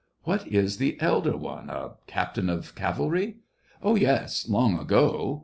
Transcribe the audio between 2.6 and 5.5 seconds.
cavalry t "*' Oh, yes! long ago."